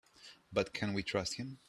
[0.51, 1.59] But can we trust him?